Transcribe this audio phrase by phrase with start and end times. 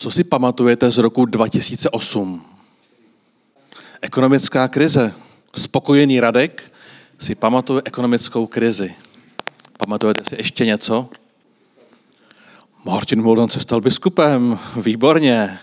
[0.00, 2.44] Co si pamatujete z roku 2008?
[4.00, 5.14] Ekonomická krize.
[5.56, 6.72] Spokojený Radek
[7.18, 8.94] si pamatuje ekonomickou krizi.
[9.78, 11.08] Pamatujete si ještě něco?
[12.84, 14.58] Martin Muldan se stal biskupem.
[14.76, 15.58] Výborně.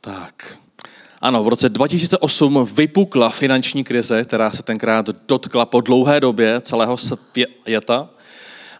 [0.00, 0.58] Tak.
[1.20, 6.96] Ano, v roce 2008 vypukla finanční krize, která se tenkrát dotkla po dlouhé době celého
[6.96, 8.08] světa.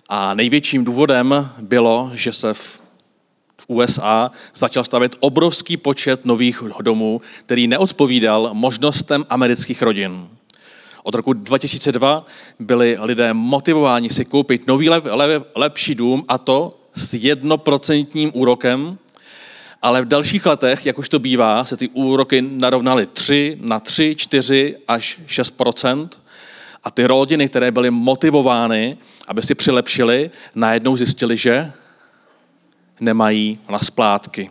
[0.08, 2.79] A největším důvodem bylo, že se v
[3.60, 10.28] v USA začal stavět obrovský počet nových domů, který neodpovídal možnostem amerických rodin.
[11.02, 12.26] Od roku 2002
[12.58, 18.98] byli lidé motivováni si koupit nový lep, lep, lepší dům a to s jednoprocentním úrokem,
[19.82, 24.14] ale v dalších letech, jak už to bývá, se ty úroky narovnaly 3 na 3,
[24.18, 26.08] 4 až 6%
[26.84, 28.96] a ty rodiny, které byly motivovány,
[29.28, 31.72] aby si přilepšili, najednou zjistili, že
[33.00, 34.50] nemají na splátky.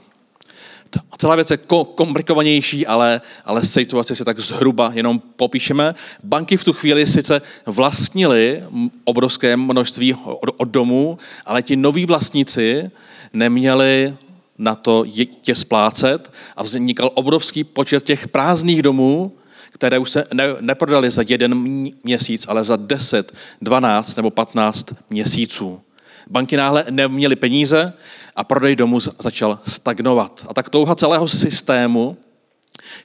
[1.17, 1.57] Celá věc je
[1.95, 5.95] komplikovanější, ale, ale situaci si tak zhruba jenom popíšeme.
[6.23, 8.63] Banky v tu chvíli sice vlastnili
[9.03, 10.13] obrovské množství
[10.57, 12.91] od domů, ale ti noví vlastníci
[13.33, 14.13] neměli
[14.59, 15.03] na to
[15.47, 19.31] je splácet a vznikal obrovský počet těch prázdných domů,
[19.71, 21.55] které už se ne, neprodaly za jeden
[22.03, 25.81] měsíc, ale za 10, 12 nebo 15 měsíců.
[26.29, 27.93] Banky náhle neměly peníze
[28.35, 30.45] a prodej domu začal stagnovat.
[30.49, 32.17] A tak touha celého systému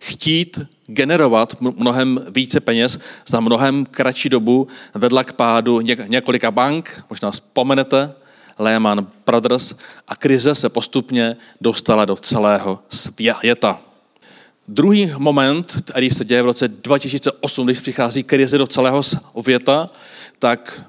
[0.00, 7.30] chtít generovat mnohem více peněz za mnohem kratší dobu vedla k pádu několika bank, možná
[7.30, 8.12] vzpomenete,
[8.58, 9.74] Lehman Brothers,
[10.08, 13.80] a krize se postupně dostala do celého světa.
[14.68, 19.88] Druhý moment, který se děje v roce 2008, když přichází krize do celého světa,
[20.38, 20.82] tak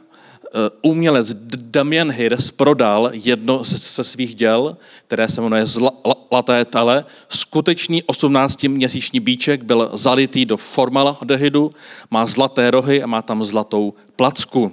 [0.81, 7.05] umělec Damien Hirst prodal jedno ze svých děl, které se jmenuje Zlaté tele.
[7.29, 11.71] Skutečný 18-měsíční bíček byl zalitý do formaldehydu,
[12.11, 14.71] má zlaté rohy a má tam zlatou placku.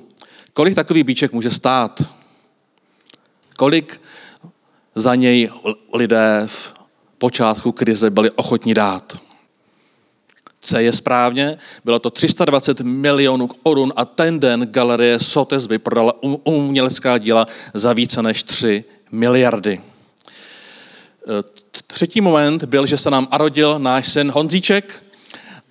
[0.52, 2.02] Kolik takový bíček může stát?
[3.56, 4.00] Kolik
[4.94, 5.48] za něj
[5.94, 6.74] lidé v
[7.18, 9.18] počátku krize byli ochotní dát?
[10.64, 16.14] C je správně, bylo to 320 milionů korun a ten den galerie Sotheby's prodala
[16.44, 19.72] umělecká díla za více než 3 miliardy.
[19.72, 19.82] E,
[21.86, 25.02] třetí moment byl, že se nám arodil náš syn Honzíček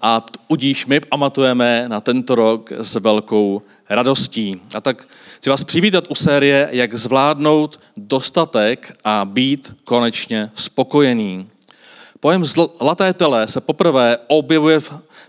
[0.02, 4.62] a udíž my pamatujeme na tento rok s velkou radostí.
[4.74, 11.51] A tak chci vás přivítat u série, jak zvládnout dostatek a být konečně spokojený.
[12.22, 14.80] Pojem zlaté tele se poprvé objevuje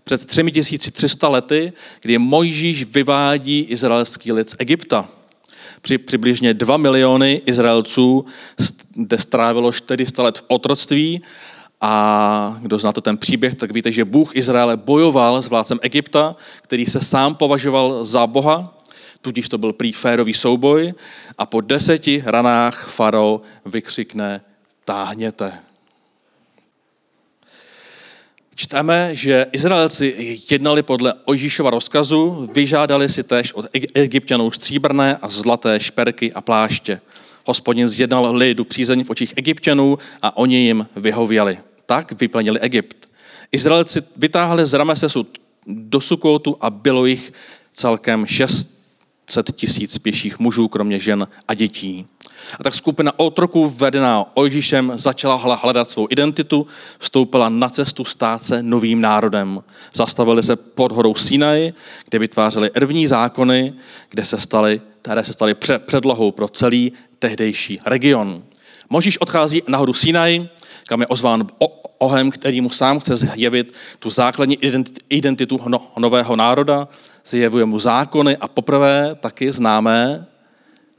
[0.04, 5.08] před 3300 lety, kdy Mojžíš vyvádí izraelský lid z Egypta.
[5.80, 8.24] Při přibližně 2 miliony Izraelců,
[8.94, 11.22] kde strávilo 400 let v otroctví
[11.80, 16.86] a kdo znáte ten příběh, tak víte, že Bůh Izraele bojoval s vládcem Egypta, který
[16.86, 18.76] se sám považoval za Boha,
[19.22, 20.94] tudíž to byl prý férový souboj
[21.38, 24.40] a po deseti ranách farao vykřikne
[24.84, 25.71] táhněte.
[28.54, 35.80] Čteme, že Izraelci jednali podle Ojžíšova rozkazu, vyžádali si též od egyptianů stříbrné a zlaté
[35.80, 37.00] šperky a pláště.
[37.46, 41.58] Hospodin zjednal lidu přízeň v očích egyptianů a oni jim vyhověli.
[41.86, 43.10] Tak vyplnili Egypt.
[43.52, 45.26] Izraelci vytáhli z Ramesesu
[45.66, 47.32] do Sukotu a bylo jich
[47.72, 52.06] celkem 600 tisíc pěších mužů, kromě žen a dětí.
[52.60, 56.66] A tak skupina otroků vedená Ojžíšem začala hledat svou identitu,
[56.98, 59.62] vstoupila na cestu stát se novým národem.
[59.94, 61.72] Zastavili se pod horou Sinai,
[62.08, 63.74] kde vytvářeli první zákony,
[64.10, 65.54] kde se staly, které se staly
[65.86, 68.42] předlohou pro celý tehdejší region.
[68.90, 70.48] Možíš odchází na horu Sinai,
[70.86, 71.46] kam je ozván
[71.98, 74.58] ohem, který mu sám chce zjevit tu základní
[75.08, 75.60] identitu
[75.98, 76.88] nového národa,
[77.24, 80.26] zjevuje mu zákony a poprvé taky známé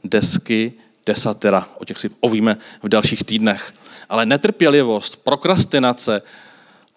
[0.04, 0.72] desky
[1.06, 1.68] desatera.
[1.78, 3.72] O těch si ovíme v dalších týdnech.
[4.08, 6.22] Ale netrpělivost, prokrastinace,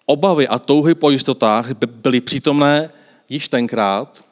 [0.06, 2.90] obavy a touhy po jistotách byly přítomné
[3.28, 4.24] již tenkrát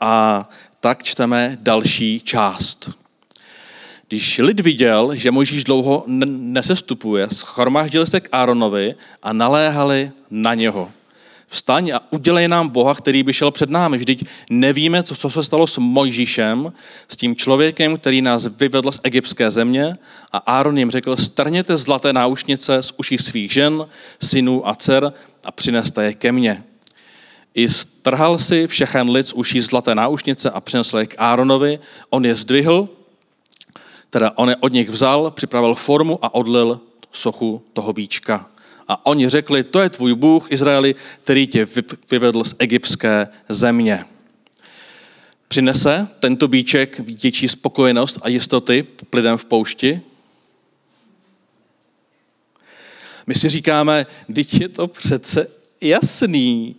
[0.00, 0.48] a
[0.80, 2.90] tak čteme další část.
[4.08, 10.90] Když lid viděl, že Mojžíš dlouho nesestupuje, schromáždil se k Áronovi a naléhali na něho
[11.54, 13.98] vstaň a udělej nám Boha, který by šel před námi.
[13.98, 16.72] Vždyť nevíme, co, co se stalo s Mojžíšem,
[17.08, 19.98] s tím člověkem, který nás vyvedl z egyptské země
[20.32, 23.86] a Áron jim řekl, strněte zlaté náušnice z uší svých žen,
[24.22, 25.12] synů a dcer
[25.44, 26.62] a přineste je ke mně.
[27.54, 31.78] I strhal si všechen lid z uší zlaté náušnice a přinesl je k Áronovi.
[32.10, 32.88] On je zdvihl,
[34.10, 36.80] teda on je od nich vzal, připravil formu a odlil
[37.12, 38.53] sochu toho bíčka.
[38.88, 41.66] A oni řekli, to je tvůj Bůh, Izraeli, který tě
[42.10, 44.04] vyvedl z egyptské země.
[45.48, 50.00] Přinese tento bíček větší spokojenost a jistoty lidem v poušti?
[53.26, 55.46] My si říkáme, teď je to přece
[55.80, 56.76] jasný.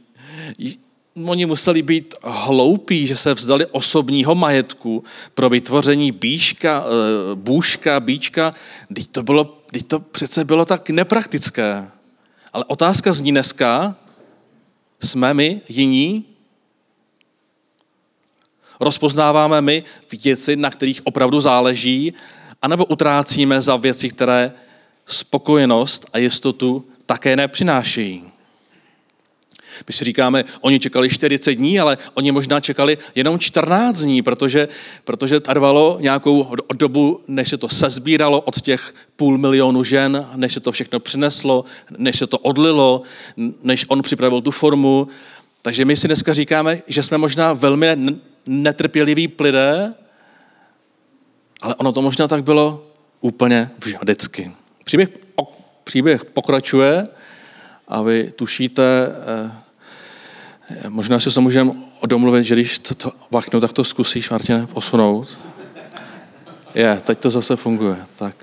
[1.25, 5.03] Oni museli být hloupí, že se vzdali osobního majetku
[5.33, 8.51] pro vytvoření bíška, eh, bůžka, bíčka.
[8.95, 11.87] Teď to, bylo, teď to přece bylo tak nepraktické.
[12.55, 13.95] Ale otázka zní dneska,
[15.03, 16.25] jsme my jiní?
[18.79, 19.83] Rozpoznáváme my
[20.23, 22.13] věci, na kterých opravdu záleží,
[22.61, 24.51] anebo utrácíme za věci, které
[25.05, 28.23] spokojenost a jistotu také nepřinášejí.
[29.87, 34.67] My si říkáme, oni čekali 40 dní, ale oni možná čekali jenom 14 dní, protože,
[35.03, 40.59] protože trvalo nějakou dobu, než se to sezbíralo od těch půl milionu žen, než se
[40.59, 41.65] to všechno přineslo,
[41.97, 43.01] než se to odlilo,
[43.63, 45.07] než on připravil tu formu.
[45.61, 47.97] Takže my si dneska říkáme, že jsme možná velmi
[48.45, 49.93] netrpěliví lidé,
[51.61, 52.87] ale ono to možná tak bylo
[53.21, 53.69] úplně
[54.01, 54.51] vždycky.
[54.83, 55.09] Příběh,
[55.83, 57.07] příběh pokračuje
[57.87, 59.51] a vy tušíte, eh,
[60.89, 61.71] možná si se můžeme
[62.05, 65.39] domluvit, že když to, to vaknu, tak to zkusíš, Martine, posunout.
[66.75, 67.97] Je, teď to zase funguje.
[68.15, 68.35] Tak.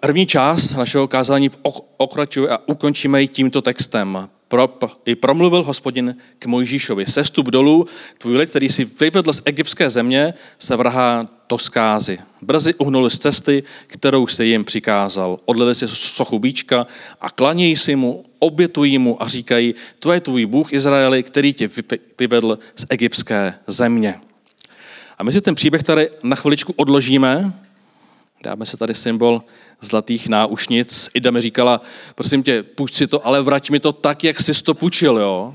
[0.00, 1.50] První část našeho kázání
[1.96, 4.68] okračuje a ukončíme ji tímto textem pro,
[5.06, 7.06] i promluvil hospodin k Mojžíšovi.
[7.06, 7.86] Sestup dolů,
[8.18, 12.18] tvůj lid, který si vyvedl z egyptské země, se vrhá do skázy.
[12.42, 15.38] Brzy uhnuli z cesty, kterou se jim přikázal.
[15.44, 16.86] Odlili si sochu bíčka
[17.20, 21.70] a klanějí si mu, obětují mu a říkají, to je tvůj Bůh Izraeli, který tě
[22.18, 24.14] vyvedl z egyptské země.
[25.18, 27.52] A my si ten příběh tady na chviličku odložíme,
[28.42, 29.42] dáme se tady symbol
[29.80, 31.10] zlatých náušnic.
[31.14, 31.80] Ida mi říkala,
[32.14, 35.54] prosím tě, půjč si to, ale vrať mi to tak, jak jsi to půjčil, jo?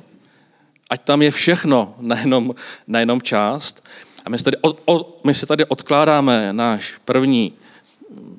[0.89, 2.55] Ať tam je všechno, nejenom,
[2.87, 3.87] nejenom část.
[4.25, 7.53] A my si, tady od, od, my si tady odkládáme náš první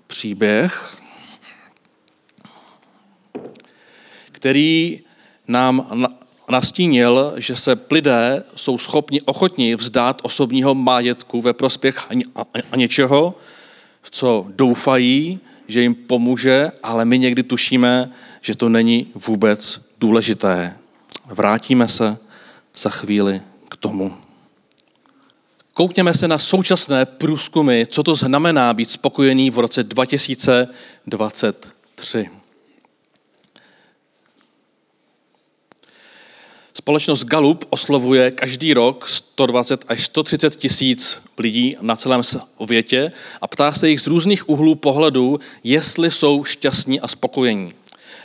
[0.06, 0.96] příběh,
[4.32, 5.00] který
[5.48, 6.06] nám
[6.50, 12.06] nastínil, že se lidé jsou schopni, ochotni vzdát osobního majetku ve prospěch
[12.72, 13.34] a něčeho,
[14.04, 20.76] v co doufají, že jim pomůže, ale my někdy tušíme, že to není vůbec důležité.
[21.26, 22.16] Vrátíme se
[22.76, 24.14] za chvíli k tomu.
[25.74, 32.30] Koukněme se na současné průzkumy, co to znamená být spokojený v roce 2023.
[36.78, 43.72] Společnost Gallup oslovuje každý rok 120 až 130 tisíc lidí na celém světě a ptá
[43.72, 47.72] se jich z různých úhlů pohledu, jestli jsou šťastní a spokojení.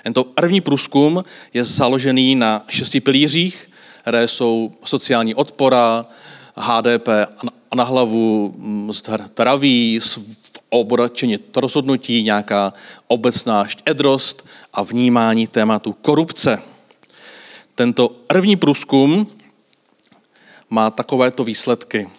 [0.04, 1.24] Tento první průzkum
[1.54, 3.70] je založený na šesti pilířích,
[4.02, 6.06] které jsou sociální odpora,
[6.56, 7.08] HDP
[7.76, 8.56] na hlavu,
[8.92, 10.00] zdraví,
[10.70, 12.74] obračení rozhodnutí, nějaká
[13.08, 16.60] obecná štědrost a vnímání tématu korupce.
[17.80, 19.28] Tento první průzkum
[20.70, 22.10] má takovéto výsledky.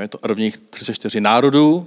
[0.00, 1.86] Je to prvních 34 národů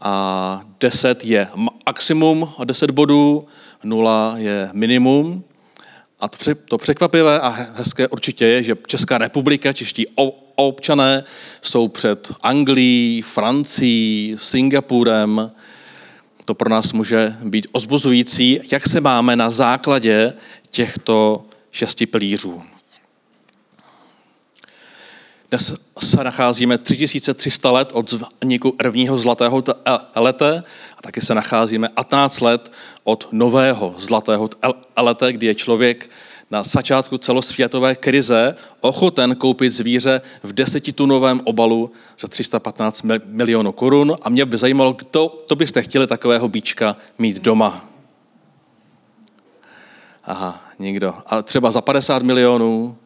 [0.00, 1.48] a 10 je
[1.86, 3.46] maximum, 10 bodů,
[3.84, 5.44] 0 je minimum.
[6.20, 6.28] A
[6.68, 10.06] to překvapivé a hezké určitě je, že Česká republika, čeští
[10.54, 11.24] občané
[11.62, 15.52] jsou před Anglií, Francií, Singapurem.
[16.44, 20.34] To pro nás může být ozbuzující, jak se máme na základě
[20.70, 21.44] těchto
[21.76, 22.62] šesti pilířů.
[25.50, 29.62] Dnes se nacházíme 3300 let od vzniku prvního zlatého
[30.14, 30.62] lete
[30.98, 32.72] a taky se nacházíme 15 let
[33.04, 34.50] od nového zlatého
[34.96, 36.10] lete, kdy je člověk
[36.50, 44.28] na začátku celosvětové krize ochoten koupit zvíře v desetitunovém obalu za 315 milionů korun a
[44.28, 47.88] mě by zajímalo, kdo to byste chtěli takového bíčka mít doma.
[50.24, 51.14] Aha, nikdo.
[51.26, 52.96] A třeba za 50 milionů.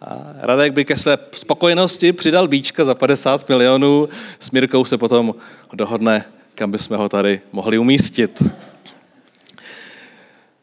[0.00, 4.08] A Radek by ke své spokojenosti přidal bíčka za 50 milionů.
[4.38, 5.34] S Mirkou se potom
[5.72, 6.24] dohodne,
[6.54, 8.42] kam bychom ho tady mohli umístit.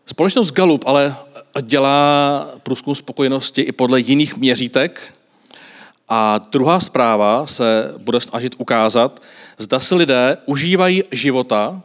[0.06, 1.16] Společnost Gallup ale
[1.62, 5.01] dělá průzkum spokojenosti i podle jiných měřítek.
[6.10, 9.22] A druhá zpráva se bude snažit ukázat,
[9.58, 11.82] zda si lidé užívají života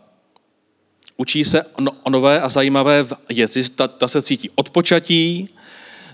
[1.16, 1.62] Učí se
[2.02, 5.49] o nové a zajímavé věci, zda se cítí odpočatí,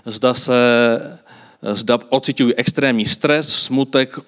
[0.05, 0.53] zda se
[1.73, 4.19] zda ocitují extrémní stres, smutek,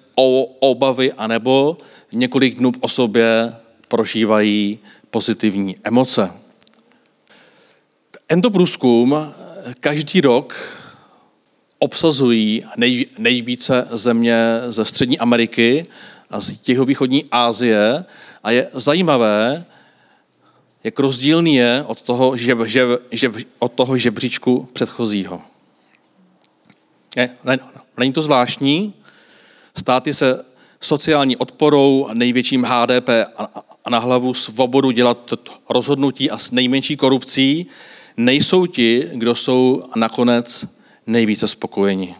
[0.60, 1.78] obavy, anebo
[2.12, 3.54] několik dnů o sobě
[3.88, 4.78] prožívají
[5.10, 6.30] pozitivní emoce.
[8.26, 9.16] Tento průzkum
[9.80, 10.54] každý rok
[11.78, 14.36] obsazují nej, nejvíce země
[14.68, 15.86] ze Střední Ameriky
[16.30, 18.04] a z jihovýchodní Asie
[18.42, 19.64] a je zajímavé,
[20.84, 25.42] jak rozdílný je od toho, žeb, žeb, žeb, od toho žebříčku předchozího.
[27.16, 27.58] Je, ne,
[27.98, 28.94] není to zvláštní?
[29.76, 30.44] Státy se
[30.80, 35.32] sociální odporou, největším HDP a na hlavu svobodu dělat
[35.70, 37.66] rozhodnutí a s nejmenší korupcí
[38.16, 40.66] nejsou ti, kdo jsou nakonec
[41.06, 42.14] nejvíce spokojeni.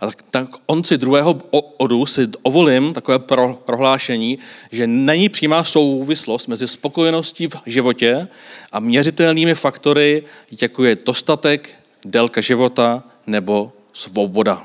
[0.00, 1.38] A tak, tak konci druhého
[1.76, 4.38] odu si dovolím takové pro, prohlášení,
[4.72, 8.28] že není přímá souvislost mezi spokojeností v životě
[8.72, 10.22] a měřitelnými faktory,
[10.62, 11.70] jako je dostatek,
[12.04, 14.64] délka života nebo svoboda.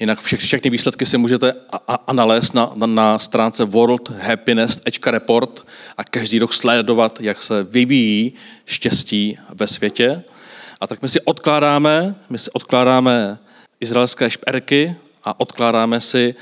[0.00, 1.54] Jinak vše, všechny výsledky si můžete
[2.12, 5.66] nalézt na, na, na stránce World Happiness Report
[5.96, 8.32] a každý rok sledovat, jak se vyvíjí
[8.64, 10.22] štěstí ve světě.
[10.80, 13.38] A tak my si odkládáme, my si odkládáme
[13.84, 16.34] izraelské šperky a odkládáme si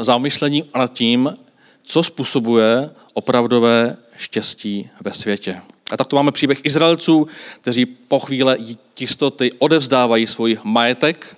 [0.00, 1.34] zamyšlení nad tím,
[1.82, 5.60] co způsobuje opravdové štěstí ve světě.
[5.90, 7.26] A tak tu máme příběh Izraelců,
[7.60, 8.56] kteří po chvíle
[9.00, 11.36] jistoty odevzdávají svůj majetek,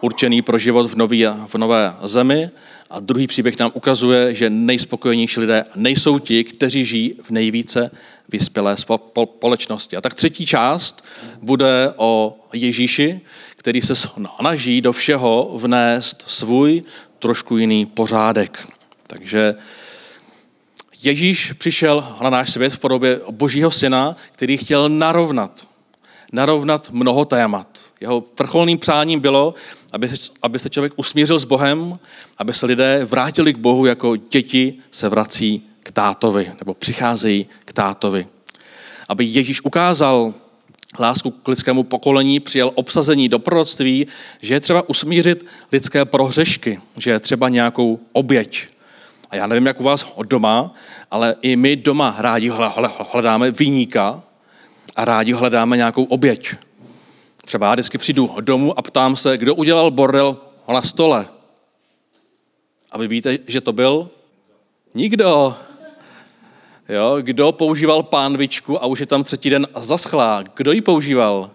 [0.00, 2.50] určený pro život v, nový, v nové zemi.
[2.90, 7.90] A druhý příběh nám ukazuje, že nejspokojenější lidé nejsou ti, kteří žijí v nejvíce
[8.28, 9.96] vyspělé společnosti.
[9.96, 11.04] A tak třetí část
[11.42, 13.20] bude o Ježíši,
[13.58, 16.82] který se snaží do všeho vnést svůj
[17.18, 18.68] trošku jiný pořádek.
[19.06, 19.54] Takže
[21.02, 25.66] Ježíš přišel na náš svět v podobě Božího syna, který chtěl narovnat,
[26.32, 27.84] narovnat mnoho témat.
[28.00, 29.54] Jeho vrcholným přáním bylo,
[29.92, 31.98] aby se, aby se člověk usmířil s Bohem,
[32.38, 37.72] aby se lidé vrátili k Bohu, jako děti se vrací k tátovi, nebo přicházejí k
[37.72, 38.26] tátovi.
[39.08, 40.34] Aby Ježíš ukázal
[40.98, 44.06] lásku k lidskému pokolení, přijal obsazení do proroctví,
[44.42, 48.66] že je třeba usmířit lidské prohřešky, že je třeba nějakou oběť.
[49.30, 50.74] A já nevím, jak u vás doma,
[51.10, 52.52] ale i my doma rádi
[53.12, 54.22] hledáme vyníka
[54.96, 56.54] a rádi hledáme nějakou oběť.
[57.44, 60.36] Třeba já vždycky přijdu domů a ptám se, kdo udělal bordel
[60.72, 61.28] na stole.
[62.90, 64.10] A vy víte, že to byl?
[64.94, 65.56] Nikdo.
[66.88, 70.44] Jo, kdo používal pánvičku a už je tam třetí den zaschlá?
[70.56, 71.50] Kdo ji používal?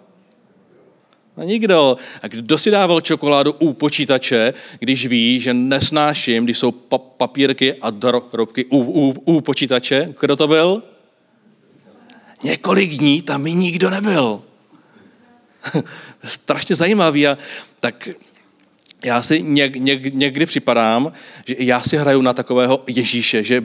[1.37, 1.97] No nikdo.
[2.21, 7.73] A kdo si dával čokoládu u počítače, když ví, že nesnáším, když jsou pa- papírky
[7.73, 7.89] a
[8.31, 10.13] drobky u, u, u počítače?
[10.19, 10.83] Kdo to byl?
[12.43, 14.41] Několik dní tam mi nikdo nebyl.
[16.23, 17.37] strašně zajímavý a
[17.79, 18.09] tak
[19.05, 21.11] já si něk, něk, někdy připadám,
[21.47, 23.63] že já si hraju na takového Ježíše, že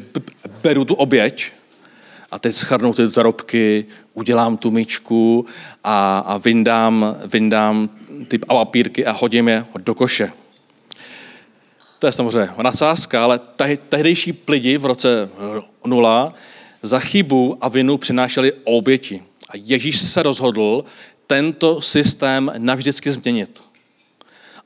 [0.62, 1.57] beru tu oběť
[2.30, 5.46] a teď schrnu ty drobky, udělám tu myčku
[5.84, 7.88] a, a vyndám, vyndám
[8.28, 10.32] ty papírky a hodím je do koše.
[11.98, 13.40] To je samozřejmě nadsázka, ale
[13.88, 15.28] tehdejší lidi v roce
[15.86, 16.32] nula
[16.82, 19.22] za chybu a vinu přinášeli oběti.
[19.48, 20.84] A Ježíš se rozhodl
[21.26, 23.64] tento systém navždycky změnit.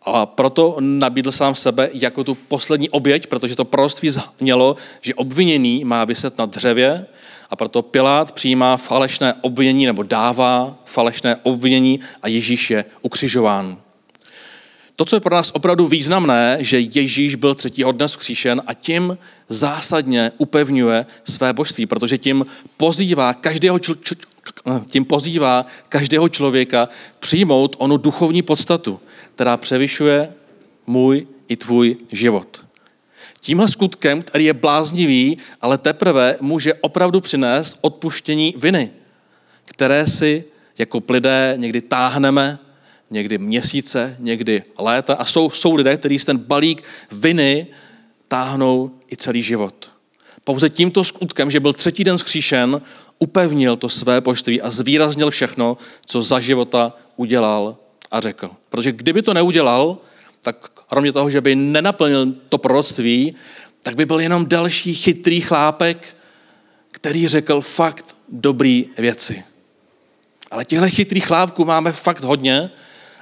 [0.02, 5.84] A proto nabídl sám sebe jako tu poslední oběť, protože to proroctví znělo, že obviněný
[5.84, 7.06] má vyset na dřevě
[7.52, 13.76] a proto Pilát přijímá falešné obvinění nebo dává falešné obvinění a Ježíš je ukřižován.
[14.96, 19.18] To, co je pro nás opravdu významné, že Ježíš byl třetího dne vzkříšen a tím
[19.48, 23.78] zásadně upevňuje své božství, protože tím pozývá každého
[24.86, 29.00] tím pozývá každého člověka přijmout onu duchovní podstatu,
[29.34, 30.32] která převyšuje
[30.86, 32.64] můj i tvůj život.
[33.44, 38.90] Tímhle skutkem, který je bláznivý, ale teprve může opravdu přinést odpuštění viny,
[39.64, 40.44] které si
[40.78, 42.58] jako lidé někdy táhneme,
[43.10, 45.14] někdy měsíce, někdy léta.
[45.14, 46.82] A jsou, jsou lidé, kteří ten balík
[47.12, 47.66] viny
[48.28, 49.90] táhnou i celý život.
[50.44, 52.80] Pouze tímto skutkem, že byl třetí den skříšen,
[53.18, 57.76] upevnil to své poštví a zvýraznil všechno, co za života udělal
[58.10, 58.50] a řekl.
[58.68, 59.98] Protože kdyby to neudělal,
[60.40, 63.34] tak kromě toho, že by nenaplnil to proroctví,
[63.82, 66.16] tak by byl jenom další chytrý chlápek,
[66.90, 69.44] který řekl fakt dobrý věci.
[70.50, 72.70] Ale těchto chytrých chlápků máme fakt hodně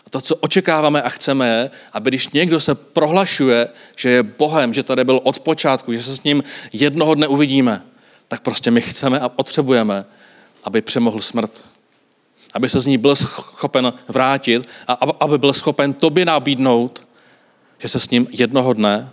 [0.07, 4.75] a to, co očekáváme a chceme, je, aby když někdo se prohlašuje, že je Bohem,
[4.75, 7.83] že tady byl od počátku, že se s ním jednoho dne uvidíme,
[8.29, 10.05] tak prostě my chceme a potřebujeme,
[10.65, 11.65] aby přemohl smrt.
[12.55, 17.10] aby se z ní byl schopen vrátit a aby byl schopen tobě nabídnout,
[17.81, 19.11] že se s ním jednoho dne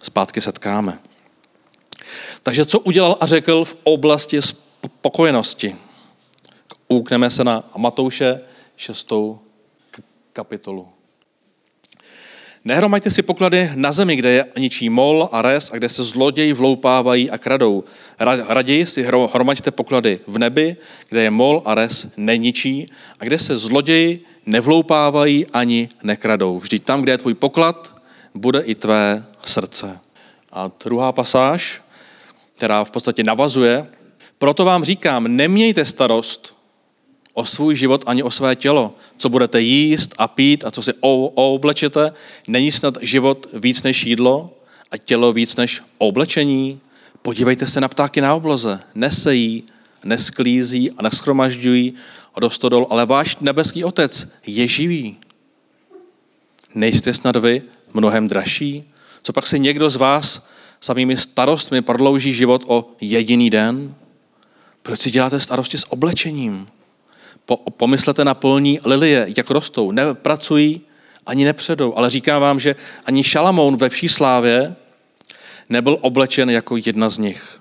[0.00, 0.98] zpátky setkáme.
[2.42, 5.76] Takže co udělal a řekl v oblasti spokojenosti?
[6.88, 8.40] Úkneme se na Matouše
[8.76, 9.12] 6.
[10.32, 10.88] kapitolu.
[12.64, 16.52] Nehromaďte si poklady na zemi, kde je ničí mol a res a kde se zloději
[16.52, 17.84] vloupávají a kradou.
[18.48, 20.76] Raději si hromaďte poklady v nebi,
[21.08, 22.86] kde je mol a res neničí
[23.20, 26.58] a kde se zloději nevloupávají ani nekradou.
[26.58, 28.02] Vždyť tam, kde je tvůj poklad,
[28.34, 29.98] bude i tvé srdce.
[30.52, 31.82] A druhá pasáž,
[32.56, 33.86] která v podstatě navazuje,
[34.38, 36.56] proto vám říkám, nemějte starost
[37.34, 38.94] o svůj život ani o své tělo.
[39.16, 40.92] Co budete jíst a pít a co si
[41.34, 42.12] oblečete,
[42.48, 44.58] není snad život víc než jídlo
[44.90, 46.80] a tělo víc než oblečení?
[47.22, 48.80] Podívejte se na ptáky na obloze.
[48.94, 49.64] Nesejí,
[50.04, 51.94] nesklízí a neschromažďují
[52.40, 55.16] do stodol, ale váš nebeský otec je živý.
[56.74, 57.62] Nejste snad vy
[57.94, 58.92] mnohem dražší?
[59.22, 60.48] Co pak si někdo z vás
[60.80, 63.94] samými starostmi prodlouží život o jediný den?
[64.82, 66.68] Proč si děláte starosti s oblečením?
[67.44, 69.90] Po, pomyslete na polní lilie, jak rostou.
[69.90, 70.80] Nepracují
[71.26, 74.76] ani nepředou, ale říkám vám, že ani Šalamoun ve vší slávě
[75.68, 77.60] nebyl oblečen jako jedna z nich.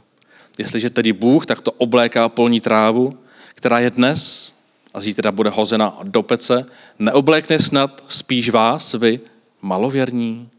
[0.57, 3.17] Jestliže tedy Bůh tak to obléká polní trávu,
[3.55, 4.54] která je dnes
[4.95, 6.65] a zítra bude hozena do pece,
[6.99, 9.19] neoblékne snad spíš vás, vy
[9.61, 10.49] malověrní?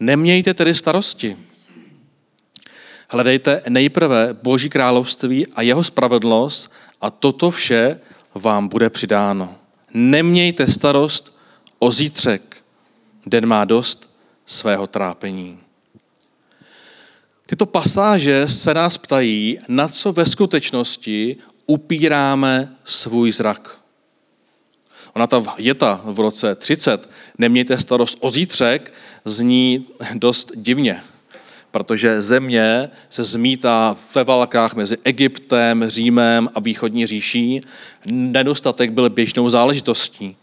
[0.00, 1.36] Nemějte tedy starosti.
[3.08, 8.00] Hledejte nejprve Boží království a jeho spravedlnost a toto vše
[8.34, 9.54] vám bude přidáno.
[9.94, 11.38] Nemějte starost
[11.78, 12.56] o zítřek,
[13.26, 14.10] den má dost
[14.46, 15.58] svého trápení.
[17.46, 21.36] Tyto pasáže se nás ptají, na co ve skutečnosti
[21.70, 23.78] upíráme svůj zrak.
[25.14, 28.92] Ona ta věta v roce 30, nemějte starost o zítřek,
[29.24, 31.02] zní dost divně
[31.70, 37.60] protože země se zmítá ve válkách mezi Egyptem, Římem a východní říší.
[38.06, 40.36] Nedostatek byl běžnou záležitostí.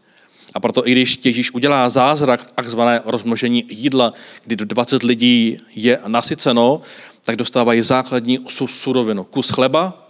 [0.54, 4.12] A proto i když Ježíš udělá zázrak, takzvané rozmnožení jídla,
[4.46, 6.82] kdy do 20 lidí je nasyceno,
[7.24, 9.24] tak dostávají základní surovinu.
[9.24, 10.07] Kus chleba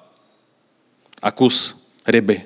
[1.22, 2.42] a kus ryby.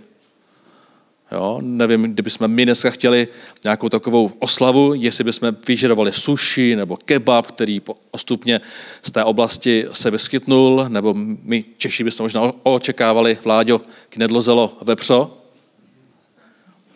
[1.32, 3.28] Jo, nevím, kdybychom my dneska chtěli
[3.64, 7.80] nějakou takovou oslavu, jestli bychom vyžadovali sushi nebo kebab, který
[8.12, 8.62] postupně
[9.02, 15.38] z té oblasti se vyskytnul, nebo my Češi bychom možná očekávali, Vláďo, knedlozelo vepřo.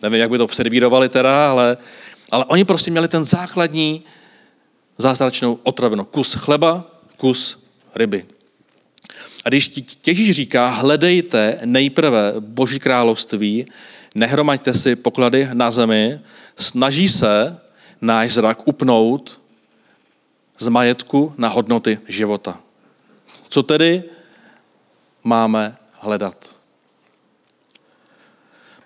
[0.02, 1.76] Nevím, jak by to servírovali teda, ale,
[2.30, 4.02] ale oni prostě měli ten základní
[4.98, 6.04] zázračnou otravinu.
[6.04, 8.35] Kus chleba, kus ryby.
[9.46, 9.72] A když
[10.06, 13.66] Ježíš říká, hledejte nejprve Boží království,
[14.14, 16.20] nehromaďte si poklady na zemi,
[16.56, 17.60] snaží se
[18.00, 19.40] náš zrak upnout
[20.58, 22.60] z majetku na hodnoty života.
[23.48, 24.02] Co tedy
[25.24, 26.55] máme hledat?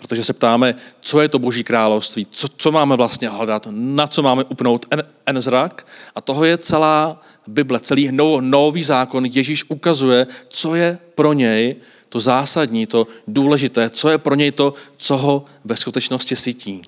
[0.00, 4.22] Protože se ptáme, co je to Boží království, co, co máme vlastně hledat, na co
[4.22, 5.86] máme upnout en, en zrak.
[6.14, 8.08] A toho je celá Bible, celý
[8.40, 9.26] nový zákon.
[9.26, 11.76] Ježíš ukazuje, co je pro něj
[12.08, 16.82] to zásadní, to důležité, co je pro něj to, co ho ve skutečnosti sytí.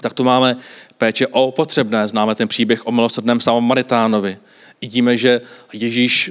[0.00, 0.56] Tak tu máme
[0.98, 4.38] péče o potřebné, známe ten příběh o milosrdném Samaritánovi.
[4.80, 5.40] Vidíme, že
[5.72, 6.30] Ježíš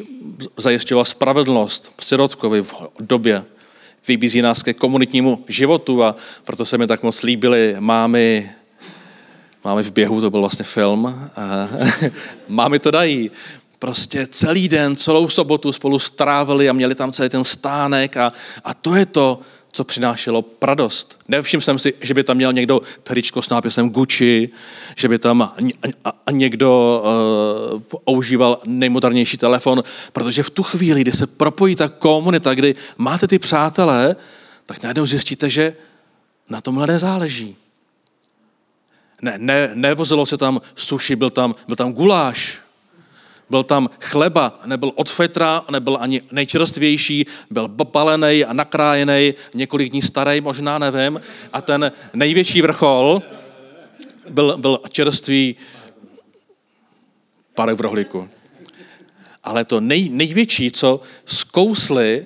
[0.57, 3.43] zajišťoval spravedlnost sirotkovi v době,
[4.07, 8.51] vybízí nás ke komunitnímu životu a proto se mi tak moc líbily mámy,
[9.63, 11.29] máme v běhu, to byl vlastně film,
[12.47, 13.31] mámy to dají,
[13.79, 18.31] prostě celý den, celou sobotu spolu strávili a měli tam celý ten stánek a,
[18.63, 19.39] a to je to,
[19.73, 21.19] co přinášelo radost.
[21.27, 24.49] Nevšiml jsem si, že by tam měl někdo tričko s nápisem Gucci,
[24.95, 25.53] že by tam
[26.31, 27.03] někdo
[27.73, 29.83] uh, používal nejmodernější telefon,
[30.13, 34.15] protože v tu chvíli, kdy se propojí ta komunita, kdy máte ty přátelé,
[34.65, 35.75] tak najednou zjistíte, že
[36.49, 37.55] na tomhle nezáleží.
[39.21, 42.62] Ne, ne, nevozilo se tam suši, byl tam, byl tam guláš,
[43.53, 50.01] byl tam chleba, nebyl od fetra, nebyl ani nejčerstvější, byl balený a nakrájený, několik dní
[50.01, 51.21] starý, možná nevím.
[51.53, 53.21] A ten největší vrchol
[54.29, 55.55] byl, byl čerstvý
[57.53, 58.29] párek v rohlíku.
[59.43, 62.25] Ale to nej, největší, co zkousli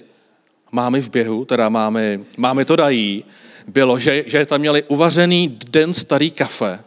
[0.72, 3.24] máme v běhu, teda máme, máme to dají,
[3.68, 6.80] bylo, že, že tam měli uvařený den starý kafe,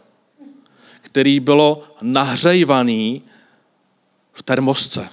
[1.01, 3.21] který bylo nahřejvaný
[4.41, 5.09] v termosce.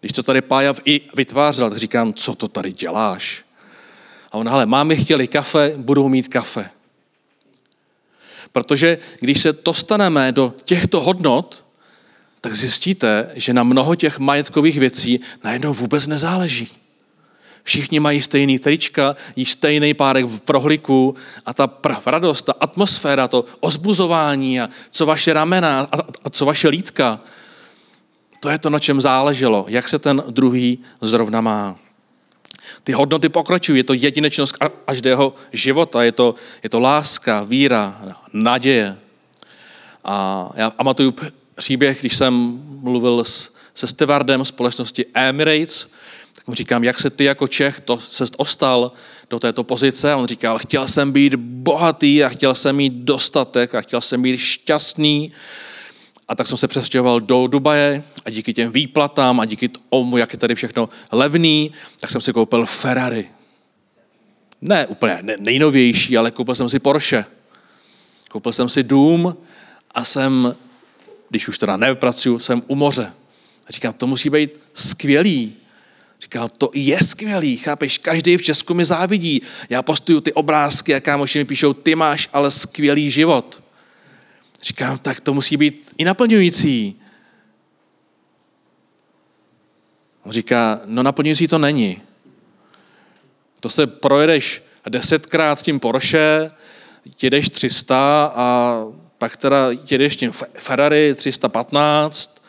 [0.00, 3.44] Když to tady Pája i vytvářel, tak říkám, co to tady děláš?
[4.32, 6.70] A on, ale mámy chtěli kafe, budou mít kafe.
[8.52, 11.64] Protože když se dostaneme do těchto hodnot,
[12.40, 16.68] tak zjistíte, že na mnoho těch majetkových věcí najednou vůbec nezáleží.
[17.68, 21.14] Všichni mají stejný trička, jí stejný párek v prohliku
[21.46, 21.68] a ta
[22.06, 27.20] radost, ta atmosféra, to ozbuzování a co vaše ramena a, a co vaše lítka,
[28.40, 31.76] to je to, na čem záleželo, jak se ten druhý zrovna má.
[32.84, 37.42] Ty hodnoty pokračují, je to jedinečnost až do jeho života, je to, je to láska,
[37.42, 38.00] víra,
[38.32, 38.96] naděje.
[40.04, 41.14] A já pamatuju
[41.54, 45.97] příběh, když jsem mluvil s, se stewardem společnosti Emirates,
[46.48, 48.92] mu říkám, jak se ty jako Čech to se ostal
[49.30, 50.14] do této pozice.
[50.14, 54.38] On říkal, chtěl jsem být bohatý a chtěl jsem mít dostatek a chtěl jsem být
[54.38, 55.32] šťastný.
[56.28, 60.32] A tak jsem se přestěhoval do Dubaje a díky těm výplatám a díky tomu, jak
[60.32, 63.28] je tady všechno levný, tak jsem si koupil Ferrari.
[64.60, 67.24] Ne úplně nejnovější, ale koupil jsem si Porsche.
[68.28, 69.36] Koupil jsem si dům
[69.94, 70.56] a jsem,
[71.28, 73.12] když už teda nepracuju, jsem u moře.
[73.66, 75.54] A říkám, to musí být skvělý.
[76.20, 79.42] Říkal, to je skvělý, chápeš, každý v Česku mi závidí.
[79.70, 83.62] Já postuju ty obrázky a kámoši mi píšou, ty máš ale skvělý život.
[84.62, 87.00] Říkám, tak to musí být i naplňující.
[90.24, 92.02] On říká, no naplňující to není.
[93.60, 96.50] To se projedeš desetkrát tím Porsche,
[97.22, 98.78] jedeš 300 a
[99.18, 102.44] pak teda jedeš tím Ferrari 315,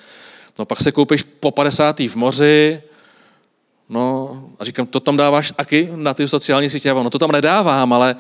[0.60, 2.00] no pak se koupíš po 50.
[2.00, 2.82] v moři,
[3.90, 6.94] no a říkám, to tam dáváš taky na ty sociální sítě?
[6.94, 8.16] No to tam nedávám, ale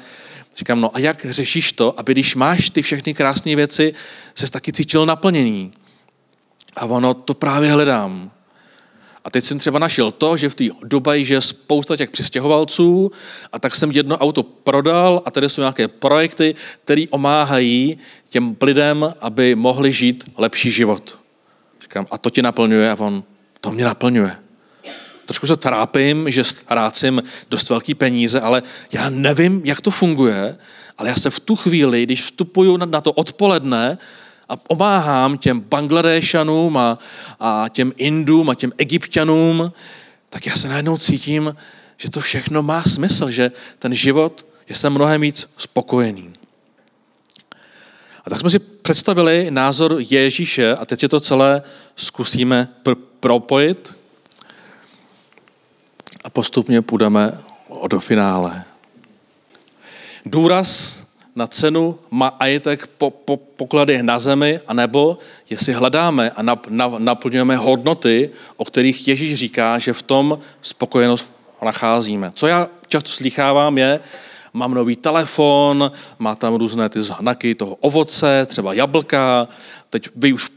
[0.57, 3.93] Říkám, no a jak řešíš to, aby když máš ty všechny krásné věci,
[4.35, 5.71] se taky cítil naplněný.
[6.75, 8.31] A ono, to právě hledám.
[9.25, 13.11] A teď jsem třeba našel to, že v té Dubaji je spousta těch přistěhovalců
[13.51, 17.97] a tak jsem jedno auto prodal a tady jsou nějaké projekty, které omáhají
[18.29, 21.19] těm lidem, aby mohli žít lepší život.
[21.81, 22.91] Říkám, a to tě naplňuje?
[22.91, 23.23] A on,
[23.61, 24.35] to mě naplňuje
[25.29, 30.57] trošku se trápím, že ztrácím dost velký peníze, ale já nevím, jak to funguje,
[30.97, 33.97] ale já se v tu chvíli, když vstupuju na to odpoledne
[34.49, 36.97] a pomáhám těm Bangladešanům a,
[37.39, 39.71] a těm Indům a těm Egyptianům,
[40.29, 41.55] tak já se najednou cítím,
[41.97, 46.33] že to všechno má smysl, že ten život je se mnohem víc spokojený.
[48.25, 51.61] A tak jsme si představili názor Ježíše a teď si to celé
[51.95, 53.98] zkusíme pr- propojit
[56.23, 57.37] a postupně půjdeme
[57.87, 58.63] do finále.
[60.25, 60.99] Důraz
[61.35, 65.17] na cenu majetek po, po, poklady na zemi, anebo
[65.49, 71.33] jestli hledáme a nap, na, naplňujeme hodnoty, o kterých Ježíš říká, že v tom spokojenost
[71.65, 72.31] nacházíme.
[72.33, 73.99] Co já často slychávám je,
[74.53, 79.47] mám nový telefon, má tam různé ty znaky toho ovoce, třeba jablka,
[79.89, 80.49] teď vy už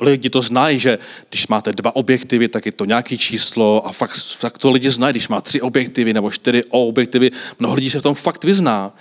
[0.00, 4.16] lidi to znají, že když máte dva objektivy, tak je to nějaký číslo a fakt,
[4.38, 8.02] fakt to lidi znají, když má tři objektivy nebo čtyři objektivy, mnoho lidí se v
[8.02, 8.92] tom fakt vyzná.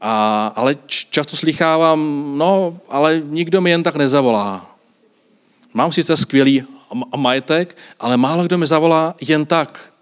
[0.00, 4.76] A, ale často slychávám, no, ale nikdo mi jen tak nezavolá.
[5.74, 6.64] Mám sice skvělý
[7.16, 9.92] majetek, ale málo kdo mi zavolá jen tak.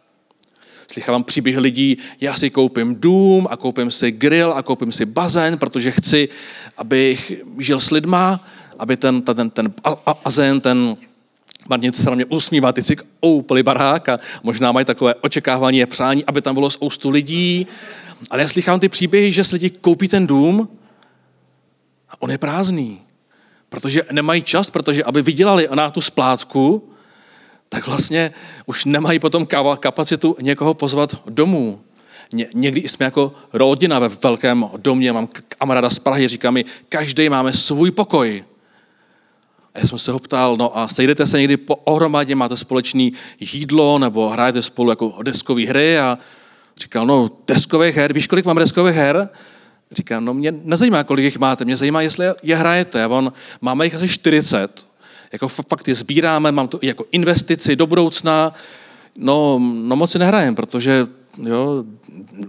[0.92, 5.58] Slychávám příběh lidí, já si koupím dům a koupím si grill a koupím si bazén,
[5.58, 6.28] protože chci,
[6.76, 8.46] abych žil s lidma,
[8.80, 9.74] aby ten, ten, ten
[10.24, 10.96] bazén, ten
[11.68, 15.86] Martin se na mě usmívá, ty si koupili barák a možná mají takové očekávání a
[15.86, 17.66] přání, aby tam bylo spoustu lidí.
[18.30, 20.68] Ale já slychám ty příběhy, že si lidi koupí ten dům
[22.10, 23.00] a on je prázdný.
[23.68, 26.90] Protože nemají čas, protože aby vydělali na tu splátku,
[27.68, 28.32] tak vlastně
[28.66, 29.46] už nemají potom
[29.80, 31.80] kapacitu někoho pozvat domů.
[32.32, 37.28] Ně, někdy jsme jako rodina ve velkém domě, mám kamaráda z Prahy, říká mi, každý
[37.28, 38.44] máme svůj pokoj.
[39.74, 43.12] A já jsem se ho ptal, no a sejdete se někdy po ohromadě, máte společný
[43.40, 46.18] jídlo, nebo hrajete spolu jako deskové hry a
[46.76, 49.28] říkal, no deskových her, víš, kolik mám deskových her?
[49.92, 53.04] Říkám, no mě nezajímá, kolik jich máte, mě zajímá, jestli je hrajete.
[53.04, 54.90] A on, máme jich asi 40
[55.33, 58.52] jako fakt je sbíráme, mám to jako investici do budoucna,
[59.18, 61.06] no, no moc si nehrajem, protože
[61.42, 61.85] jo,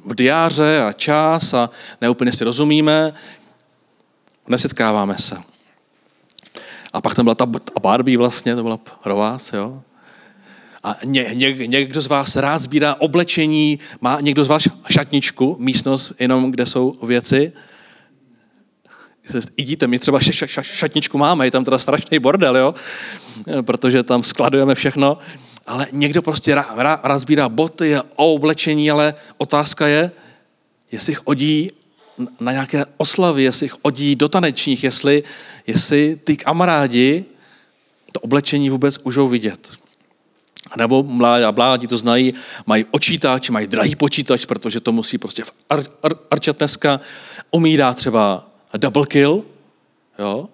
[0.05, 1.69] v diáře a čas a
[2.01, 3.13] neúplně si rozumíme,
[4.47, 5.50] nesetkáváme se.
[6.93, 9.81] A pak tam byla ta, ta Barbie vlastně, to byla pro vás, jo.
[10.83, 16.13] A ně, ně, někdo z vás rád sbírá oblečení, má někdo z vás šatničku, místnost
[16.19, 17.53] jenom, kde jsou věci,
[19.57, 20.19] i díte, my třeba
[20.61, 22.73] šatničku máme, je tam teda strašný bordel, jo?
[23.61, 25.17] protože tam skladujeme všechno.
[25.67, 26.55] ale někdo prostě
[27.03, 30.11] razbírá boty a oblečení, ale otázka je,
[30.91, 31.69] jestli odí
[32.39, 35.23] na nějaké oslavy, jestli jich odí do tanečních, jestli,
[35.67, 37.25] jestli ty kamarádi
[38.11, 39.71] to oblečení vůbec užou vidět.
[40.71, 42.33] A nebo mládí, mládí to znají,
[42.65, 46.99] mají očítač, mají drahý počítač, protože to musí prostě v ar, ar, Arčat dneska
[47.51, 48.47] umí dát třeba
[48.77, 49.45] double kill,
[50.19, 50.49] jo?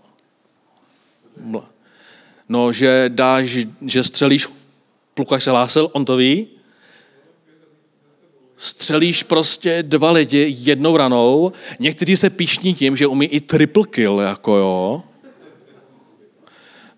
[2.49, 4.47] No, že dáš, že střelíš,
[5.19, 6.47] Lukáš se lásil, on to ví,
[8.57, 14.19] střelíš prostě dva lidi jednou ranou, někteří se píšní tím, že umí i triple kill,
[14.19, 15.03] jako jo.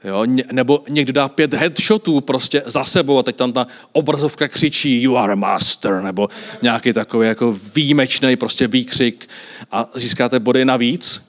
[0.04, 5.02] Jo, nebo někdo dá pět headshotů prostě za sebou a teď tam ta obrazovka křičí
[5.02, 6.30] you are a master, nebo
[6.62, 9.30] nějaký takový jako výjimečný prostě výkřik
[9.72, 11.22] a získáte body navíc.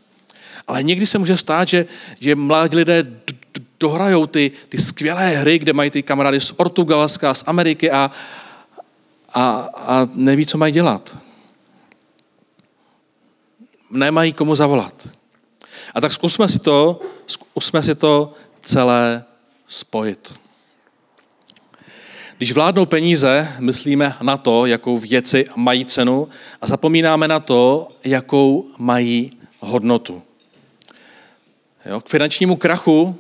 [0.67, 1.87] Ale někdy se může stát, že,
[2.21, 3.07] že mladí lidé
[3.81, 8.11] dohrajou ty, ty skvělé hry, kde mají ty kamarády z Portugalska, z Ameriky a,
[9.35, 11.19] a, a neví, co mají dělat.
[13.91, 15.09] Nemají komu zavolat.
[15.95, 19.25] A tak zkusme si to, zkusme si to celé
[19.67, 20.35] spojit.
[22.37, 26.29] Když vládnou peníze, myslíme na to, jakou věci mají cenu
[26.61, 30.23] a zapomínáme na to, jakou mají hodnotu.
[31.87, 33.17] Jo, k finančnímu krachu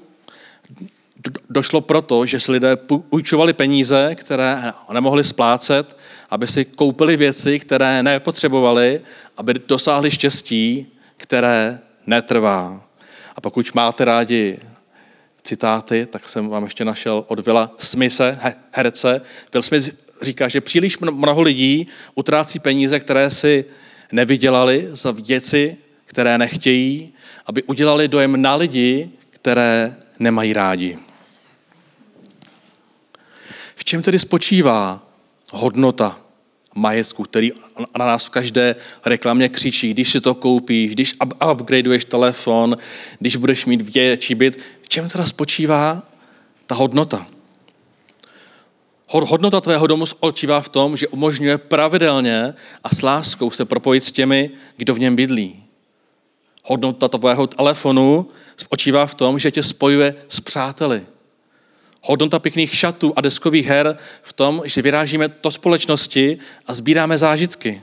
[1.51, 5.96] došlo proto, že si lidé půjčovali peníze, které nemohli splácet,
[6.30, 9.00] aby si koupili věci, které nepotřebovali,
[9.36, 12.86] aby dosáhli štěstí, které netrvá.
[13.36, 14.58] A pokud máte rádi
[15.42, 18.38] citáty, tak jsem vám ještě našel od Vila Smise,
[18.70, 19.20] herce.
[19.54, 19.90] Will Smith
[20.22, 23.64] říká, že příliš mnoho lidí utrácí peníze, které si
[24.12, 27.12] nevydělali za věci, které nechtějí,
[27.46, 30.98] aby udělali dojem na lidi, které nemají rádi.
[33.74, 35.10] V čem tedy spočívá
[35.50, 36.20] hodnota
[36.74, 37.52] majetku, který
[37.98, 41.14] na nás v každé reklamě křičí, když si to koupíš, když
[41.52, 42.76] upgradeuješ telefon,
[43.18, 44.60] když budeš mít větší byt.
[44.82, 46.02] V čem teda spočívá
[46.66, 47.26] ta hodnota?
[49.08, 54.12] Hodnota tvého domu spočívá v tom, že umožňuje pravidelně a s láskou se propojit s
[54.12, 55.64] těmi, kdo v něm bydlí.
[56.64, 61.02] Hodnota tvého telefonu spočívá v tom, že tě spojuje s přáteli.
[62.02, 67.82] Hodnota pěkných šatů a deskových her v tom, že vyrážíme do společnosti a sbíráme zážitky.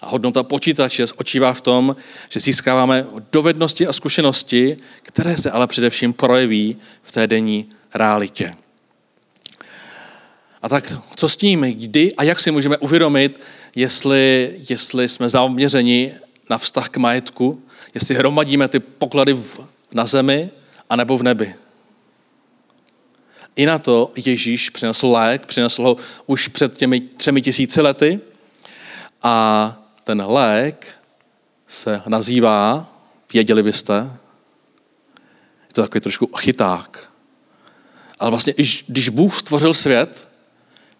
[0.00, 1.96] A hodnota počítače spočívá v tom,
[2.28, 8.50] že získáváme dovednosti a zkušenosti, které se ale především projeví v té denní realitě.
[10.62, 13.40] A tak co s tím, kdy a jak si můžeme uvědomit,
[13.76, 16.12] jestli, jestli jsme zaměřeni
[16.50, 17.62] na vztah k majetku,
[17.94, 19.60] jestli hromadíme ty poklady v,
[19.94, 20.50] na zemi,
[20.90, 21.54] anebo v nebi.
[23.56, 28.20] I na to Ježíš přinesl lék, přinesl ho už před těmi třemi tisíci lety
[29.22, 30.86] a ten lék
[31.66, 32.86] se nazývá,
[33.32, 33.94] věděli byste,
[35.62, 37.10] je to takový trošku chyták.
[38.18, 38.54] Ale vlastně,
[38.86, 40.28] když Bůh stvořil svět,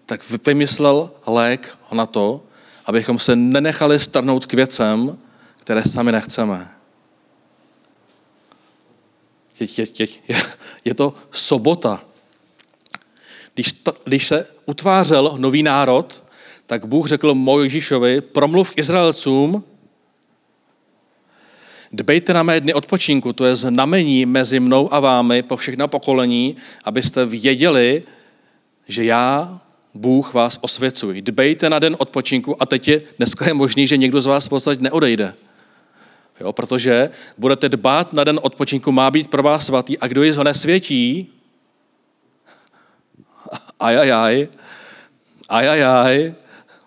[0.06, 2.42] tak vymyslel lék na to,
[2.86, 5.18] abychom se nenechali strnout k věcem,
[5.56, 6.70] které sami nechceme.
[9.60, 10.42] Je, je, je,
[10.84, 12.04] je to sobota.
[13.54, 16.24] Když, ta, když se utvářel nový národ,
[16.66, 19.64] tak Bůh řekl Mojžíšovi, promluv k Izraelcům,
[21.92, 26.56] dbejte na mé dny odpočinku, to je znamení mezi mnou a vámi po všechna pokolení,
[26.84, 28.02] abyste věděli,
[28.88, 29.60] že já,
[29.94, 31.22] Bůh, vás osvěcuji.
[31.22, 34.48] Dbejte na den odpočinku a teď je, dneska je možný, že někdo z vás v
[34.48, 35.34] podstatě neodejde.
[36.40, 40.32] Jo, protože budete dbát na den odpočinku, má být pro vás svatý a kdo ji
[40.32, 41.32] ho nesvětí,
[43.82, 44.48] ajajaj,
[45.48, 46.34] ajajaj,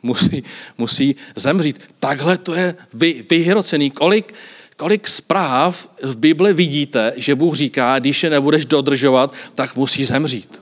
[0.03, 0.43] musí,
[0.77, 1.81] musí zemřít.
[1.99, 3.91] Takhle to je vy, vyhrocený.
[3.91, 4.33] Kolik,
[4.77, 10.61] kolik zpráv v Bibli vidíte, že Bůh říká, když je nebudeš dodržovat, tak musí zemřít.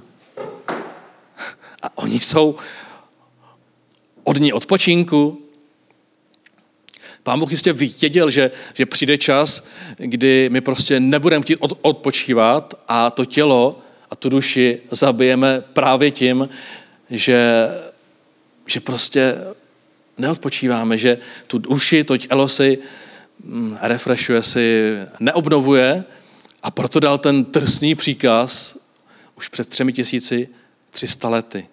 [1.82, 2.56] A oni jsou
[4.24, 5.40] od ní odpočinku.
[7.24, 9.66] Pán Bůh jistě věděl, že, že přijde čas,
[9.98, 13.83] kdy my prostě nebudeme chtít odpočívat a to tělo
[14.14, 16.50] a tu duši zabijeme právě tím,
[17.10, 17.68] že,
[18.66, 19.36] že prostě
[20.18, 22.78] neodpočíváme, že tu duši, to tělo si
[23.44, 26.04] mm, refreshuje si, neobnovuje
[26.64, 28.78] a proto dal ten drsný příkaz
[29.38, 30.50] už před třemi tisíci
[30.90, 31.68] třista lety.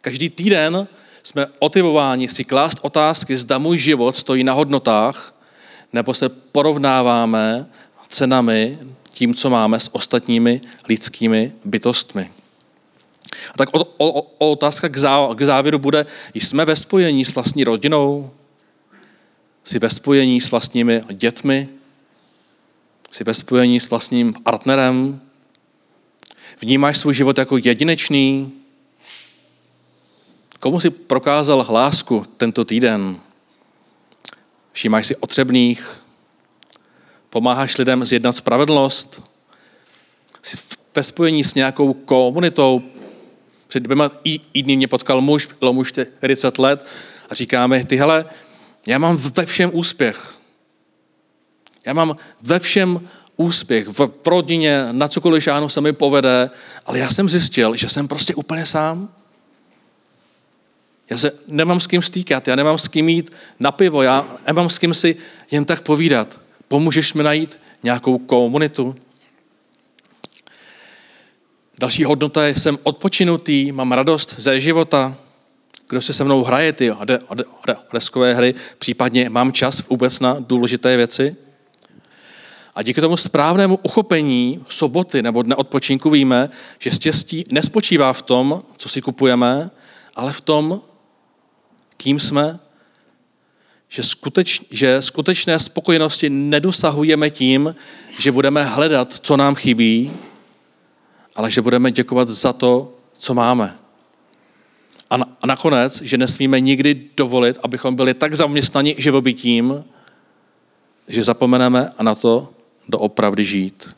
[0.00, 0.88] Každý týden
[1.22, 5.34] jsme otivováni si klást otázky, zda můj život stojí na hodnotách,
[5.92, 7.66] nebo se porovnáváme
[8.08, 8.78] cenami
[9.14, 12.30] tím, co máme s ostatními lidskými bytostmi.
[13.54, 17.34] A tak o, o, o otázka k, zá, k závěru bude, jsme ve spojení s
[17.34, 18.30] vlastní rodinou,
[19.64, 21.68] jsi ve spojení s vlastními dětmi,
[23.10, 25.20] jsi ve spojení s vlastním partnerem,
[26.60, 28.52] vnímáš svůj život jako jedinečný,
[30.60, 33.20] komu si prokázal lásku tento týden,
[34.72, 36.03] všímáš si otřebných,
[37.34, 39.22] pomáháš lidem zjednat spravedlnost,
[40.42, 40.56] jsi
[40.96, 42.82] ve spojení s nějakou komunitou,
[43.68, 44.08] před dvěma
[44.52, 46.86] týdny mě potkal muž, bylo mu 40 let
[47.30, 48.24] a říká mi, ty hele,
[48.86, 50.34] já mám ve všem úspěch.
[51.86, 53.88] Já mám ve všem úspěch.
[53.88, 56.50] V rodině, na cokoliv šáhnu se mi povede,
[56.86, 59.08] ale já jsem zjistil, že jsem prostě úplně sám.
[61.10, 64.70] Já se nemám s kým stýkat, já nemám s kým jít na pivo, já nemám
[64.70, 65.16] s kým si
[65.50, 66.43] jen tak povídat.
[66.74, 68.96] Pomůžeš mi najít nějakou komunitu?
[71.78, 75.16] Další hodnota je, jsem odpočinutý, mám radost ze života.
[75.88, 76.92] Kdo se se mnou hraje ty
[77.92, 81.36] deskové hry, případně mám čas vůbec na důležité věci.
[82.74, 88.62] A díky tomu správnému uchopení soboty nebo dne odpočinku víme, že štěstí nespočívá v tom,
[88.76, 89.70] co si kupujeme,
[90.16, 90.80] ale v tom,
[91.96, 92.58] kým jsme,
[93.94, 97.74] že, skuteč, že skutečné spokojenosti nedosahujeme tím,
[98.18, 100.10] že budeme hledat, co nám chybí,
[101.36, 103.78] ale že budeme děkovat za to, co máme.
[105.10, 109.84] A, na, a nakonec, že nesmíme nikdy dovolit, abychom byli tak zaměstnaní živobytím,
[111.08, 112.50] že zapomeneme a na to
[112.88, 113.94] doopravdy žít.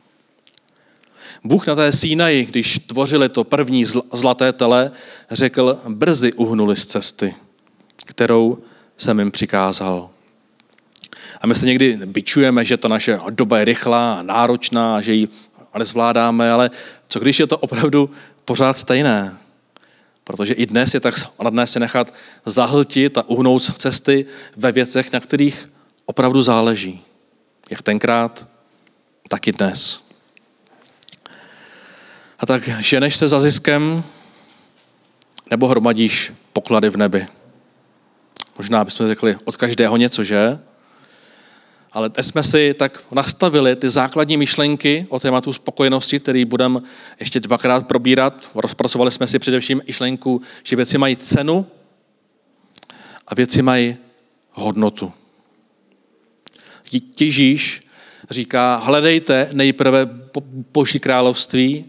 [1.44, 4.90] Bůh na té Sínaji, když tvořili to první zlaté tele,
[5.30, 7.34] řekl, brzy uhnuli z cesty,
[8.04, 8.58] kterou
[8.96, 10.10] jsem jim přikázal.
[11.40, 15.28] A my se někdy byčujeme, že ta naše doba je rychlá a náročná, že ji
[15.78, 16.70] nezvládáme, ale
[17.08, 18.10] co když je to opravdu
[18.44, 19.36] pořád stejné?
[20.24, 22.14] Protože i dnes je tak snadné se nechat
[22.46, 25.72] zahltit a uhnout z cesty ve věcech, na kterých
[26.06, 27.02] opravdu záleží.
[27.70, 28.46] Jak tenkrát,
[29.28, 30.00] tak i dnes.
[32.38, 34.04] A tak ženeš se za ziskem,
[35.50, 37.26] nebo hromadíš poklady v nebi.
[38.58, 40.58] Možná bychom řekli od každého něco, že?
[41.92, 46.80] Ale dnes jsme si tak nastavili ty základní myšlenky o tématu spokojenosti, který budeme
[47.20, 48.50] ještě dvakrát probírat.
[48.54, 51.66] Rozpracovali jsme si především myšlenku, že věci mají cenu
[53.26, 53.96] a věci mají
[54.52, 55.12] hodnotu.
[57.14, 57.86] Těžíš
[58.30, 60.08] říká, hledejte nejprve
[60.72, 61.84] Boží království,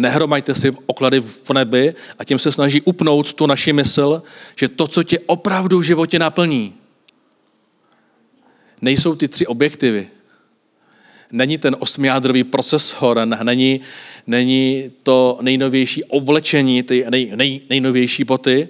[0.00, 4.22] nehromaďte si oklady v nebi a tím se snaží upnout tu naši mysl,
[4.56, 6.74] že to, co tě opravdu v životě naplní,
[8.82, 10.08] nejsou ty tři objektivy.
[11.32, 13.80] Není ten osmiádrový procesor, není,
[14.26, 18.68] není to nejnovější oblečení, ty nej, nej, nejnovější boty,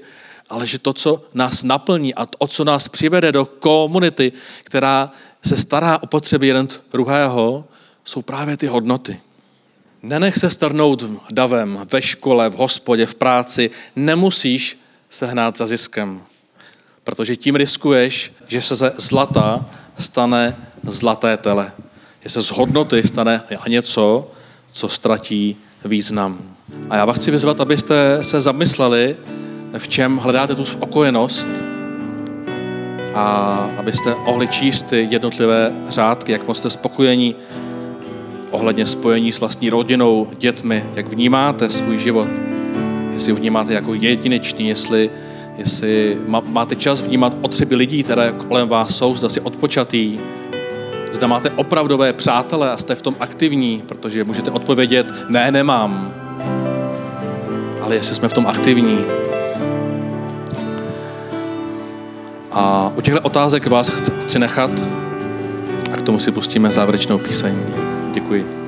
[0.48, 4.32] ale že to, co nás naplní a to, co nás přivede do komunity,
[4.64, 5.12] která
[5.46, 7.64] se stará o potřeby jeden druhého,
[8.04, 9.20] jsou právě ty hodnoty.
[10.02, 13.70] Nenech se starnout davem ve škole, v hospodě, v práci.
[13.96, 14.78] Nemusíš
[15.10, 16.20] se hnát za ziskem,
[17.04, 19.66] protože tím riskuješ, že se ze zlata
[19.98, 21.72] stane zlaté tele.
[22.20, 24.30] Že se z hodnoty stane něco,
[24.72, 26.38] co ztratí význam.
[26.90, 29.16] A já vás chci vyzvat, abyste se zamysleli,
[29.78, 31.48] v čem hledáte tu spokojenost,
[33.14, 33.24] a
[33.78, 37.34] abyste mohli číst ty jednotlivé řádky, jak moc jste spokojení
[38.50, 42.28] ohledně spojení s vlastní rodinou, dětmi, jak vnímáte svůj život,
[43.12, 45.10] jestli ho vnímáte jako jedinečný, jestli,
[45.56, 50.18] jestli máte čas vnímat potřeby lidí, které kolem vás jsou, zda si odpočatý,
[51.12, 56.14] zda máte opravdové přátele a jste v tom aktivní, protože můžete odpovědět, ne, nemám.
[57.80, 58.98] Ale jestli jsme v tom aktivní,
[62.52, 63.88] A u těchto otázek vás
[64.24, 64.70] chci nechat
[65.92, 67.56] a k tomu si pustíme závěrečnou píseň.
[68.12, 68.59] Děkuji.